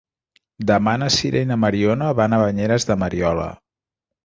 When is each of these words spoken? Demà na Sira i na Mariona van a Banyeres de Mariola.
Demà 0.71 0.93
na 1.01 1.09
Sira 1.17 1.43
i 1.45 1.49
na 1.51 1.59
Mariona 1.65 2.09
van 2.21 2.39
a 2.39 2.41
Banyeres 2.47 2.91
de 2.91 3.01
Mariola. 3.05 3.49